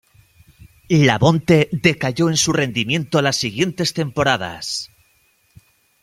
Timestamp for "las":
3.21-3.35